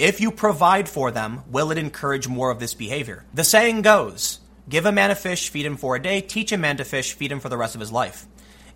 If 0.00 0.20
you 0.20 0.32
provide 0.32 0.88
for 0.88 1.12
them, 1.12 1.44
will 1.48 1.70
it 1.70 1.78
encourage 1.78 2.26
more 2.26 2.50
of 2.50 2.58
this 2.58 2.74
behavior? 2.74 3.24
The 3.32 3.44
saying 3.44 3.82
goes, 3.82 4.40
Give 4.68 4.84
a 4.84 4.92
man 4.92 5.10
a 5.10 5.14
fish, 5.14 5.48
feed 5.50 5.64
him 5.64 5.76
for 5.76 5.94
a 5.94 6.02
day, 6.02 6.20
teach 6.20 6.50
a 6.50 6.58
man 6.58 6.78
to 6.78 6.84
fish, 6.84 7.12
feed 7.12 7.30
him 7.30 7.40
for 7.40 7.48
the 7.48 7.56
rest 7.56 7.74
of 7.74 7.80
his 7.80 7.92
life. 7.92 8.26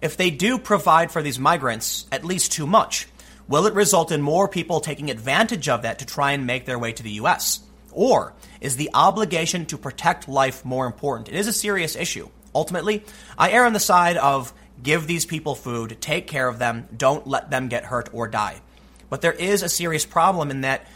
If 0.01 0.17
they 0.17 0.31
do 0.31 0.59
provide 0.59 1.11
for 1.11 1.21
these 1.21 1.39
migrants 1.39 2.07
at 2.13 2.25
least 2.25 2.53
too 2.53 2.67
much, 2.67 3.09
will 3.49 3.67
it 3.67 3.75
result 3.75 4.13
in 4.13 4.23
more 4.23 4.47
people 4.47 4.81
taking 4.81 5.11
advantage 5.11 5.69
of 5.69 5.83
that 5.83 5.99
to 5.99 6.07
try 6.07 6.33
and 6.33 6.47
make 6.47 6.65
their 6.65 6.79
way 6.79 6.93
to 6.93 7.03
the 7.03 7.19
US? 7.23 7.61
Or 7.93 8.35
is 8.61 8.77
the 8.77 8.91
obligation 8.95 9.67
to 9.67 9.77
protect 9.79 10.29
life 10.29 10.65
more 10.65 10.87
important? 10.87 11.29
It 11.29 11.35
is 11.35 11.49
a 11.49 11.53
serious 11.53 11.97
issue. 11.97 12.29
Ultimately, 12.55 13.05
I 13.37 13.51
err 13.51 13.67
on 13.67 13.73
the 13.73 13.81
side 13.81 14.17
of 14.17 14.53
give 14.83 15.07
these 15.07 15.27
people 15.27 15.55
food, 15.55 15.97
take 16.01 16.29
care 16.29 16.49
of 16.49 16.59
them, 16.59 16.89
don't 16.97 17.27
let 17.27 17.51
them 17.51 17.69
get 17.69 17.85
hurt 17.85 18.09
or 18.13 18.29
die. 18.29 18.61
But 19.09 19.23
there 19.23 19.33
is 19.33 19.63
a 19.63 19.69
serious 19.69 20.07
problem 20.07 20.51
in 20.51 20.61
that 20.61 20.87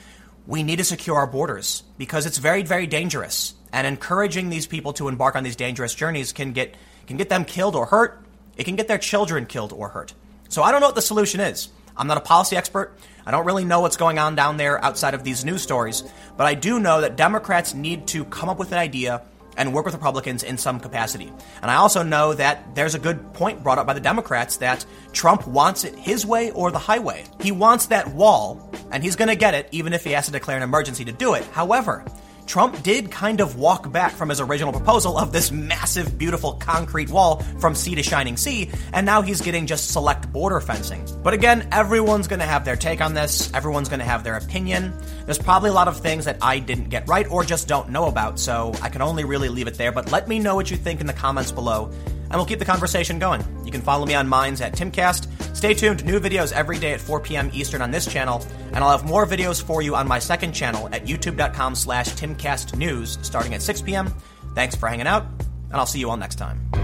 we 0.46 0.62
need 0.62 0.76
to 0.76 0.84
secure 0.84 1.16
our 1.16 1.26
borders 1.26 1.82
because 1.98 2.26
it's 2.26 2.38
very, 2.38 2.62
very 2.62 2.86
dangerous. 2.86 3.54
And 3.74 3.88
encouraging 3.88 4.50
these 4.50 4.68
people 4.68 4.92
to 4.92 5.08
embark 5.08 5.34
on 5.34 5.42
these 5.42 5.56
dangerous 5.56 5.96
journeys 5.96 6.32
can 6.32 6.52
get 6.52 6.76
can 7.08 7.16
get 7.16 7.28
them 7.28 7.44
killed 7.44 7.74
or 7.74 7.86
hurt. 7.86 8.22
It 8.56 8.64
can 8.64 8.76
get 8.76 8.86
their 8.86 8.98
children 8.98 9.46
killed 9.46 9.72
or 9.72 9.88
hurt. 9.88 10.14
So 10.48 10.62
I 10.62 10.70
don't 10.70 10.80
know 10.80 10.86
what 10.86 10.94
the 10.94 11.02
solution 11.02 11.40
is. 11.40 11.70
I'm 11.96 12.06
not 12.06 12.16
a 12.16 12.20
policy 12.20 12.56
expert. 12.56 12.96
I 13.26 13.32
don't 13.32 13.44
really 13.44 13.64
know 13.64 13.80
what's 13.80 13.96
going 13.96 14.20
on 14.20 14.36
down 14.36 14.58
there 14.58 14.82
outside 14.84 15.14
of 15.14 15.24
these 15.24 15.44
news 15.44 15.60
stories, 15.60 16.04
but 16.36 16.46
I 16.46 16.54
do 16.54 16.78
know 16.78 17.00
that 17.00 17.16
Democrats 17.16 17.74
need 17.74 18.06
to 18.08 18.24
come 18.26 18.48
up 18.48 18.60
with 18.60 18.70
an 18.70 18.78
idea 18.78 19.22
and 19.56 19.74
work 19.74 19.86
with 19.86 19.94
Republicans 19.94 20.44
in 20.44 20.56
some 20.56 20.78
capacity. 20.78 21.32
And 21.60 21.68
I 21.68 21.74
also 21.74 22.04
know 22.04 22.32
that 22.34 22.76
there's 22.76 22.94
a 22.94 22.98
good 23.00 23.32
point 23.34 23.64
brought 23.64 23.78
up 23.78 23.88
by 23.88 23.94
the 23.94 24.00
Democrats 24.00 24.58
that 24.58 24.86
Trump 25.12 25.48
wants 25.48 25.82
it 25.82 25.96
his 25.96 26.24
way 26.24 26.52
or 26.52 26.70
the 26.70 26.78
highway. 26.78 27.24
He 27.40 27.50
wants 27.50 27.86
that 27.86 28.08
wall, 28.14 28.70
and 28.92 29.02
he's 29.02 29.16
going 29.16 29.28
to 29.28 29.36
get 29.36 29.54
it 29.54 29.68
even 29.72 29.92
if 29.92 30.04
he 30.04 30.12
has 30.12 30.26
to 30.26 30.32
declare 30.32 30.56
an 30.56 30.62
emergency 30.62 31.04
to 31.06 31.12
do 31.12 31.34
it. 31.34 31.44
However, 31.46 32.04
Trump 32.46 32.82
did 32.82 33.10
kind 33.10 33.40
of 33.40 33.56
walk 33.56 33.90
back 33.90 34.12
from 34.12 34.28
his 34.28 34.40
original 34.40 34.72
proposal 34.72 35.18
of 35.18 35.32
this 35.32 35.50
massive, 35.50 36.18
beautiful 36.18 36.52
concrete 36.54 37.10
wall 37.10 37.40
from 37.58 37.74
sea 37.74 37.94
to 37.94 38.02
shining 38.02 38.36
sea, 38.36 38.70
and 38.92 39.06
now 39.06 39.22
he's 39.22 39.40
getting 39.40 39.66
just 39.66 39.90
select 39.90 40.30
border 40.32 40.60
fencing. 40.60 41.06
But 41.22 41.34
again, 41.34 41.68
everyone's 41.72 42.28
gonna 42.28 42.46
have 42.46 42.64
their 42.64 42.76
take 42.76 43.00
on 43.00 43.14
this, 43.14 43.52
everyone's 43.54 43.88
gonna 43.88 44.04
have 44.04 44.24
their 44.24 44.36
opinion. 44.36 44.92
There's 45.24 45.38
probably 45.38 45.70
a 45.70 45.72
lot 45.74 45.88
of 45.88 45.98
things 45.98 46.26
that 46.26 46.38
I 46.42 46.58
didn't 46.58 46.90
get 46.90 47.08
right 47.08 47.26
or 47.30 47.44
just 47.44 47.66
don't 47.66 47.88
know 47.90 48.06
about, 48.06 48.38
so 48.38 48.74
I 48.82 48.88
can 48.88 49.02
only 49.02 49.24
really 49.24 49.48
leave 49.48 49.66
it 49.66 49.74
there, 49.74 49.92
but 49.92 50.12
let 50.12 50.28
me 50.28 50.38
know 50.38 50.54
what 50.54 50.70
you 50.70 50.76
think 50.76 51.00
in 51.00 51.06
the 51.06 51.12
comments 51.12 51.50
below, 51.50 51.90
and 52.30 52.34
we'll 52.34 52.46
keep 52.46 52.58
the 52.58 52.64
conversation 52.64 53.18
going. 53.18 53.42
You 53.64 53.72
can 53.72 53.80
follow 53.82 54.06
me 54.06 54.14
on 54.14 54.28
Minds 54.28 54.60
at 54.60 54.74
Timcast. 54.74 55.28
Stay 55.54 55.72
tuned, 55.72 56.04
new 56.04 56.20
videos 56.20 56.52
every 56.52 56.78
day 56.78 56.92
at 56.92 57.00
4 57.00 57.20
p.m. 57.20 57.48
Eastern 57.54 57.80
on 57.80 57.90
this 57.90 58.06
channel, 58.06 58.44
and 58.72 58.78
I'll 58.78 58.90
have 58.90 59.06
more 59.06 59.24
videos 59.24 59.62
for 59.62 59.80
you 59.80 59.94
on 59.96 60.06
my 60.06 60.18
second 60.18 60.52
channel 60.52 60.88
at 60.92 61.06
youtube.com 61.06 61.74
slash 61.74 62.08
timcastnews 62.08 63.24
starting 63.24 63.54
at 63.54 63.62
6 63.62 63.80
p.m. 63.82 64.12
Thanks 64.54 64.74
for 64.74 64.88
hanging 64.88 65.06
out, 65.06 65.24
and 65.70 65.74
I'll 65.74 65.86
see 65.86 66.00
you 66.00 66.10
all 66.10 66.16
next 66.16 66.36
time. 66.36 66.83